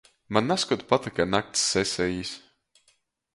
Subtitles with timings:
[0.35, 2.33] Maņ nazkod patyka nakts sesejis.